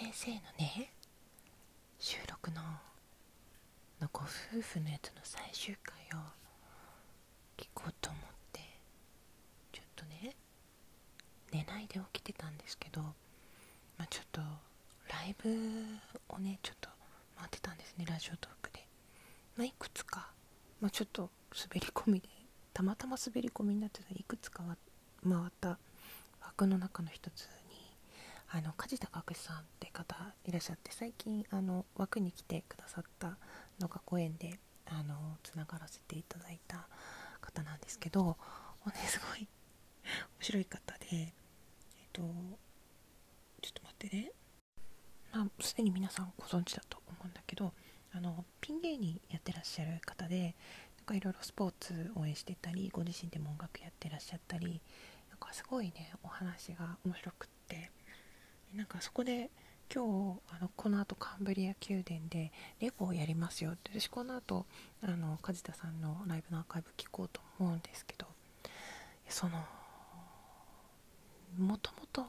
[0.00, 0.90] 先生のね
[1.98, 2.62] 収録の
[4.00, 4.26] のご夫
[4.62, 6.22] 婦のやつの最終回を
[7.58, 8.60] 聞こうと思って
[9.70, 10.34] ちょっとね
[11.52, 13.12] 寝ないで起きてたんですけど、ま
[13.98, 14.40] あ、ちょっと
[15.10, 15.50] ライブ
[16.30, 16.88] をねちょっと
[17.36, 18.80] 回ってたんですねラジオトークで、
[19.58, 20.30] まあ、いくつか、
[20.80, 22.28] まあ、ちょっと滑り込みで
[22.72, 24.78] たまたま滑り込みになってたいくつかは
[25.22, 25.78] 回った
[26.40, 27.46] 枠の中の一つ
[28.52, 33.38] あの梶田角さんって方いらっしゃって最近あの枠に来てくださった
[33.78, 35.14] のがご縁であの
[35.44, 36.88] つながらせていただいた
[37.40, 38.36] 方なんですけども
[38.86, 39.48] うねすごい面
[40.40, 41.28] 白い方でえっ
[42.12, 42.22] と
[43.62, 44.32] ちょっと待ってね。
[45.32, 47.72] まあすでに皆さんご存知だと思うんだけど
[48.12, 50.56] あのピン芸人やってらっしゃる方で
[50.96, 54.80] なんかいろいろスポーツ応援してたりご自身でも音楽やってらっしゃったり
[55.28, 57.92] なんかすごいねお話が面白くって。
[58.74, 59.50] なんかそこで
[59.92, 64.66] 今日あのこの後カンブリア宮殿でレゴをやりますよって私この後
[65.02, 68.26] あの梶田さんのライブのアーカイブ聞こうと思うんですけど
[69.28, 69.58] その
[71.58, 72.26] もともと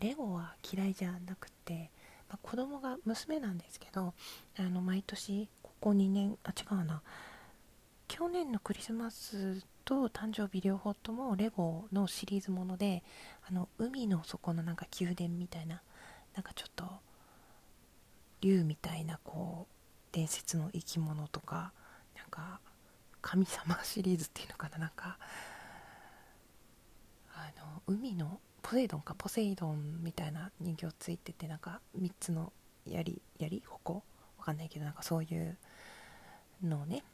[0.00, 1.90] レゴは嫌いじゃなくて、
[2.28, 4.14] まあ、子供が娘なんですけど
[4.58, 7.02] あの毎年ここ2年あ違うな
[8.08, 13.02] 去年のクリスマスと誕生日両方ともレゴのシリーズもので
[13.48, 15.82] あの海の底のなんか宮殿みたいな
[16.34, 16.84] なんかちょっと
[18.40, 21.72] 竜みたいなこう伝説の生き物とか
[22.16, 22.60] なんか
[23.20, 25.18] 神様シリーズっていうのかななんか
[27.34, 32.52] あの海のポセイドンかポセイドンみたいな人形ついててなんか3つの
[32.86, 33.62] 槍槍?
[33.66, 34.02] 矛?
[34.38, 35.56] わかんないけどなんかそういう
[36.62, 37.04] のをね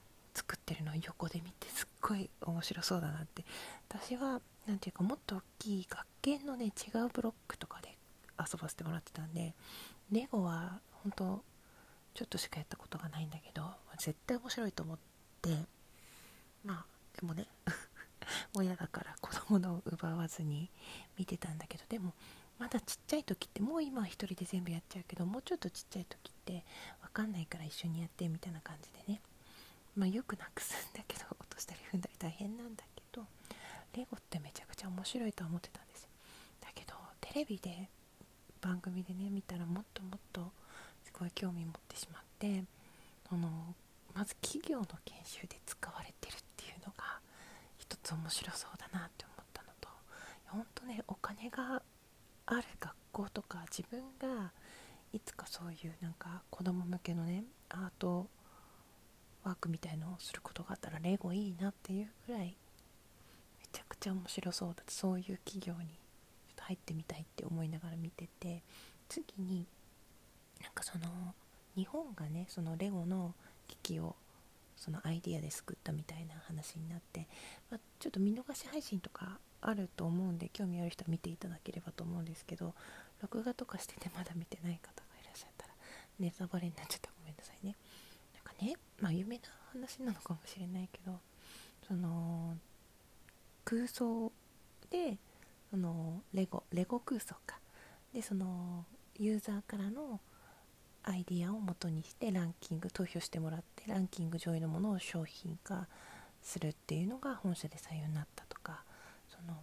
[0.48, 3.44] 作ってるのを横で見てすっごい面白そうだなって。
[3.90, 7.98] 私は何ていうかもっと大きい学研のね違うブロックとかで
[8.38, 9.54] 遊ばせてもらってたんで
[10.10, 11.42] レゴは本当
[12.14, 13.62] ちょっとしかやったことがないんだけど
[13.98, 14.98] 絶対面白いと思っ
[15.42, 15.50] て
[16.64, 16.86] まあ
[17.18, 17.46] でもね
[18.54, 20.70] 親だから子供の奪わずに
[21.16, 22.14] 見てたんだけどでも
[22.58, 26.64] まだちっちゃい時ってもう今は一人で全部やっちゃうけどもうちょっとちっちゃい時って
[27.02, 29.20] 分かんないから一緒にやってみたいな感じでね。
[29.98, 33.26] まあよくなくすんだけど 落としたり踏んだり大変なんだけど
[33.94, 36.10] レゴってめちゃくちゃ面白いとは思ってたんですよ。
[36.60, 37.90] だけどテレビで
[38.60, 40.52] 番組でね見たらもっともっと
[41.04, 42.64] すごい興味持ってしまって
[43.28, 43.74] その
[44.14, 47.20] まず企業の研修で使われてるっていうのが
[47.78, 49.88] 一つ面白そうだなって思ったのと
[50.46, 51.82] 本当ねお金が
[52.46, 54.52] ある学校とか自分が
[55.12, 58.28] いつかそういうなんか子供向けのねアート
[59.48, 62.54] ワークみたいのをすることがあったらレゴいいなっていうぐらいめ
[63.72, 68.62] ちゃくちゃ面白そうだそういう企業にちょっと入ってみたいって思いながら見てて
[69.08, 69.66] 次に
[70.62, 71.06] なんかその
[71.74, 73.34] 日本がねそのレゴの
[73.66, 74.16] 機器を
[74.76, 77.26] そのアイディアで作ったみたいな話になって、
[77.70, 82.74] まあ、ちょっと見逃し配信とかあると思うんで興味ある人は見ていただければと思うんですけど
[83.20, 85.72] 録画とかしててまだ見てない方がいらっしゃったら
[86.20, 87.74] ネタバレになっちゃったごめんなさいね。
[88.60, 89.42] ねまあ有名な
[89.72, 91.18] 話なのかもしれないけど
[91.86, 92.56] その
[93.64, 94.32] 空想
[94.90, 95.18] で
[95.70, 97.58] そのレゴレゴ空想か。
[98.12, 98.86] でその
[99.18, 100.20] ユーザーからの
[101.02, 105.86] アイディアを元にしてランキング投票してもらってランキング上位のものを商品化
[106.42, 108.82] するっていうのが本社で採用になったとか
[109.28, 109.58] その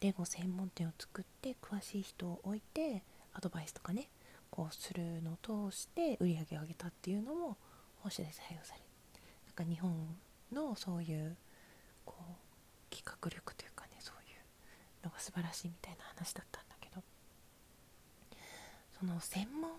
[0.00, 3.02] レゴ専門店を作って詳しい人を置いて
[3.32, 4.08] アドバイスとかね
[4.50, 7.56] こうするのを通して売り上げを上げたっていうのも
[8.04, 8.80] 保守で採用され
[9.46, 9.90] なんか日本
[10.52, 11.36] のそういう
[12.04, 17.02] こう企画力というかねそういうのが素晴らしいみたいな話だったんだけど
[19.00, 19.70] その専門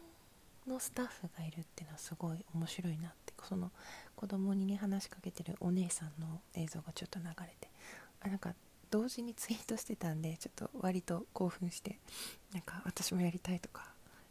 [0.68, 3.70] のスタッフがいるっていうのはすごい面白いなってその
[4.16, 7.32] 子供にね話しかけてるお姉さんの映像がちょっと流れ
[7.62, 7.70] て
[8.22, 8.56] あなんか
[8.90, 12.00] 同時にツイートしてたんでちょっと割と興奮して
[12.54, 13.88] なんか私もやりたいとか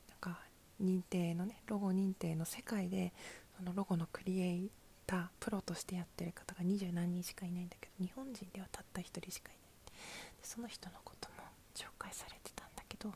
[0.09, 0.41] なんか
[0.83, 3.13] 認定のねロゴ認定の世界で
[3.57, 4.71] そのロゴのクリエイ
[5.07, 10.03] タープロとしてやってる方が二十何人しかいないんだけど日本人ではたった1人しかいない。
[10.41, 11.37] でその人のことも
[11.75, 13.13] 紹介されてたんだけど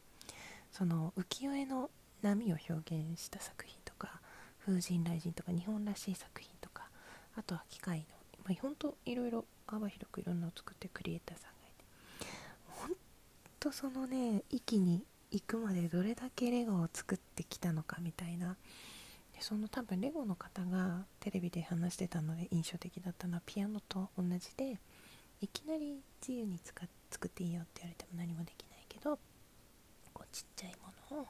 [0.72, 1.90] その浮世絵の
[2.22, 4.20] 波を表現した作品とか
[4.64, 6.88] 風神雷神とか日本らしい作品とか
[7.36, 8.04] あとは機械の、
[8.44, 12.26] まあ、ほんといろいろ幅広くいろんなのを作ってクリエイターさんがいて
[12.66, 12.96] ほん
[13.60, 18.56] とそのね域に行くまでどれだけレゴを作ってきたのかみたいな
[19.38, 24.78] でその多分レゴの方がテレビで話してたので印象的だったのはピアノと同じで
[25.40, 26.74] いきなり自由に使
[27.08, 29.16] 作っていいよって言われても何もできないけど
[30.12, 31.26] こうちっちゃいものを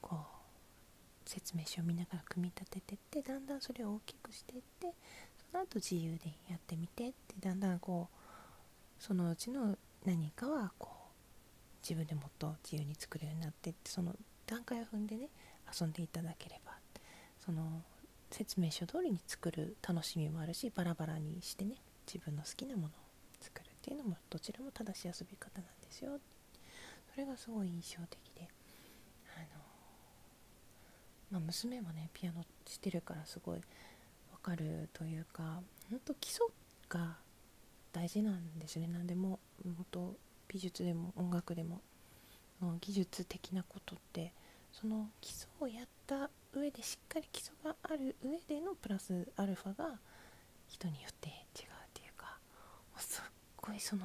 [0.00, 4.88] こう説明書を見ながら組み立ててってだんだんそれを大きくしていって
[5.52, 14.16] その後自由でやってみてってだんだんこうそのうちの何かはこう自分でもっと自由に作るようになってってその
[14.46, 15.28] 段階を踏んでね
[15.80, 16.75] 遊んでいただければ
[17.46, 17.82] その
[18.30, 21.76] 説明書通りに作る楽しみもあるしバラバラにしてね
[22.06, 22.90] 自分の好きなものを
[23.40, 26.18] 作るっていうのもどちらも正しい遊び方なんですよ。
[27.12, 28.48] それがすごい印象的で。
[29.36, 29.46] あの、
[31.30, 33.58] まあ、娘もねピアノしてるからすごい
[34.32, 36.46] わかるというか本当基礎
[36.88, 37.16] が
[37.92, 38.88] 大事なんですね。
[38.88, 40.16] 何でも本当
[40.48, 41.80] 美術でも音楽でも
[42.80, 44.32] 技術的なことって
[44.72, 49.98] その基礎をやった上でしっかり基礎がある上でのプラスアルファが
[50.66, 51.38] 人によって違うっ
[51.92, 52.38] ていうか
[52.96, 54.02] すっごいその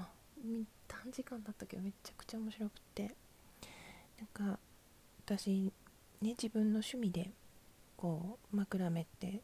[0.87, 3.15] 短時間だったけどめちゃくちゃ面白くって。
[4.21, 4.59] なんか
[5.25, 5.73] 私
[6.21, 7.31] ね自分の趣味で
[7.97, 9.41] こう枕目って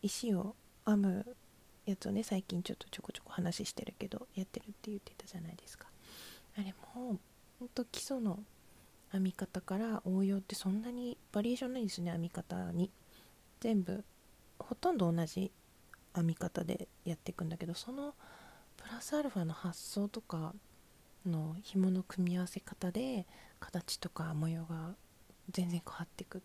[0.00, 1.36] 石を編む
[1.84, 5.88] やつをね最近ちょっとちょこちょこ話してるけどやってるって言ってたじゃないですか。
[6.56, 7.18] あれも
[7.58, 8.38] ほんと基礎の
[9.14, 12.90] 編み方から応用ってそんなにバリエーションないですね編み方に。
[13.60, 14.04] 全部
[14.58, 15.52] ほとんど同じ
[16.14, 18.14] 編み方でやっていくんだけどその
[18.76, 20.52] プラスアルファの発想とか
[21.24, 23.26] の紐の組み合わせ方で
[23.60, 24.94] 形とか模様が
[25.50, 26.42] 全然変わっていく。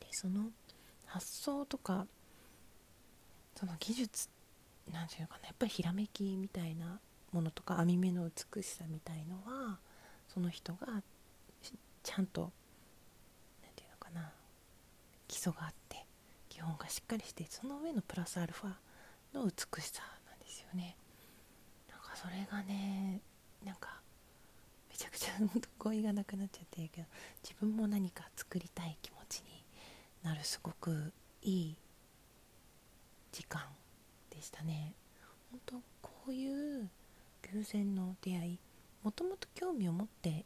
[0.00, 0.50] でその
[1.06, 2.06] 発想とか
[3.56, 4.28] その技術
[4.92, 7.00] なんていうのかなやっぱりひらめきみたいな
[7.32, 9.78] ものとか編み目の美しさみたいのは
[10.28, 11.02] その人が
[12.04, 12.52] ちゃんと
[13.62, 14.30] 何て言うのかな
[15.26, 16.06] 基礎があって
[16.48, 18.70] 基本がしっかりしてその上のプラスアルファ
[19.36, 20.96] の美しさなんですよね。
[21.90, 23.20] なんかそれがね
[23.64, 24.00] なんか
[24.90, 25.32] めちゃくちゃ
[25.78, 27.08] 語彙がなくなっちゃってるけど
[27.42, 29.64] 自分も何か作りたい気持ちに
[30.22, 31.12] なるすごく
[31.42, 31.76] いい
[33.32, 33.62] 時間
[34.30, 34.94] でしたね。
[35.50, 36.88] 本当こういう
[37.52, 38.58] 偶然の出会い
[39.02, 40.44] もともと興味を持って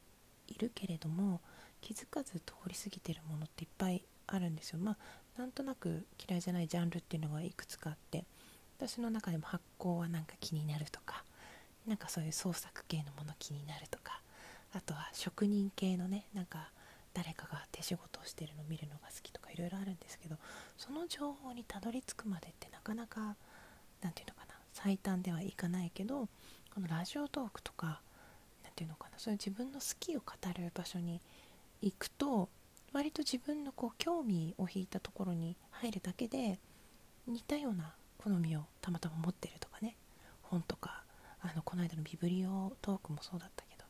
[0.49, 1.41] いるけれども
[1.81, 4.79] 気づかず通り過ぎてるものっていっぱいあるんですよ。
[4.79, 4.97] まあ
[5.39, 8.25] なんとなく嫌いじゃないジャンルっていうのがいくつかあって
[8.77, 11.25] 私の中でも発酵はなんか気になるとか
[11.87, 14.21] なんかそういう創作系のもの気になるとか
[14.73, 16.71] あとは職人系のねなんか
[17.15, 20.37] 誰かが手仕事をしてるのを見るのが好きとかいろいろあるんですけど
[20.77, 23.37] その情報にたどり着くまでってなかなか
[24.01, 26.29] 何て言うのかな最短ではいかないけど
[26.75, 28.01] このラジオトークとか
[28.79, 29.19] 何て言うのかな。
[29.19, 30.27] そういう自分の好きを語
[30.57, 31.21] る場所に
[31.83, 32.49] 行くと
[32.93, 36.59] 割と自分のこう興味を引いたところに入るだけで
[37.27, 39.97] 似たような好みをたまたま持ってるとかね。
[40.43, 41.03] 本とか
[41.41, 43.85] あのこの間のビブリオトークもそうだったけど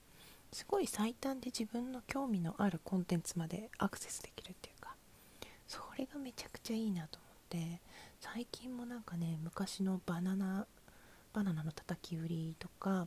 [0.52, 4.96] すごい最短で自分の興味のあるコンテンツまでアクセスできるっていうか
[5.68, 7.18] それがめちゃくちゃいいなと
[7.50, 7.80] 思って
[8.20, 10.66] 最近もなんかね昔のバナナ
[11.32, 13.06] バナナの叩き売りとか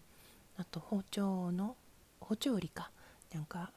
[0.58, 1.76] あと包丁の
[2.20, 2.92] 包丁売りか。
[3.34, 3.72] なんか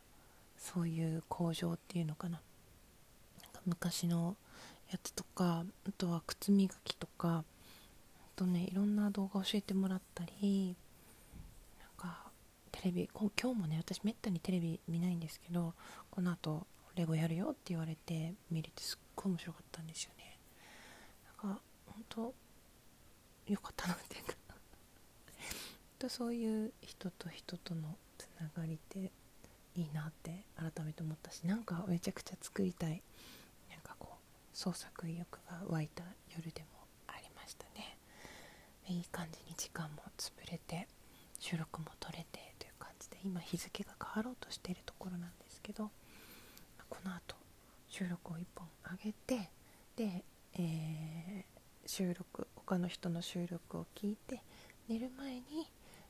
[0.58, 2.40] そういう工場っていうのかな。
[3.66, 4.36] 昔の
[4.90, 7.44] やつとかあとは靴磨きとかあ
[8.36, 10.76] とねいろんな動画教えてもらったり
[11.80, 12.30] なんか
[12.72, 15.72] テレビ今日もね私めったにテレビ見ないんですけど
[16.10, 20.38] この後レゴやるよって言われて見れてすっごい面白かったんですよね。
[21.42, 22.34] なんか本当
[23.46, 24.34] 良かったなっていうか。
[26.04, 29.10] とそういう人と人とのつながりって
[29.74, 33.02] いいなって改めて思ったしなんかめちゃくちゃ作りたい
[33.70, 34.16] なんかこう
[34.52, 36.04] 創作意欲が湧いた
[36.36, 36.66] 夜でも
[37.06, 37.96] ありましたね。
[38.86, 40.86] いい感じに時間も潰れて
[41.40, 45.90] 収録も撮れてという感じで今日付が変わろうとしているところなんですけど
[46.90, 47.34] この後
[47.88, 49.48] 収録を1本上げて
[49.96, 50.22] で、
[50.58, 54.42] えー、収録他の人の収録を聞いて
[54.86, 55.66] 寝る前に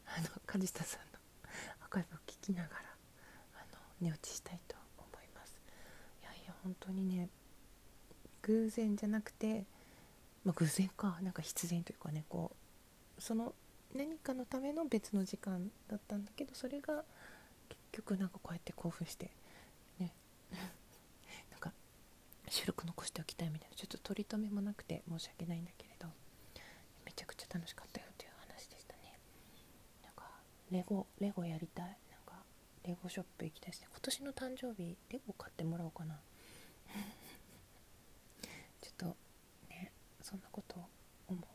[0.06, 1.18] あの梶田さんの
[1.82, 2.76] アーカイブを聞きながら
[3.54, 5.58] あの寝落ちしたいと思います。
[6.22, 7.28] いやいや本当にね
[8.42, 9.64] 偶然じゃなくて、
[10.44, 12.52] まあ、偶然かなんか必然というかねこ
[13.18, 13.54] うその
[13.94, 17.04] 何かのための別の時間だったんだけどそれが
[17.68, 19.30] 結局なんかこうやって興奮して
[20.00, 20.12] ね
[21.50, 21.72] なんか
[22.48, 26.08] 収録残しておきたいみたいなちょっと取り留めもなくて申し訳ないんだけれど
[27.04, 29.18] めちゃくちゃ楽しかったよという話でしたね
[30.02, 30.28] なんか
[30.74, 31.84] レゴレゴやりたい。
[31.84, 31.94] なん
[32.26, 32.42] か
[32.84, 33.86] レゴショップ行きたいしね。
[33.92, 36.18] 今年の誕生日レゴ買ってもらおうかな。
[38.82, 39.16] ちょっと
[39.68, 40.84] ねそんなこと
[41.28, 41.53] 思う。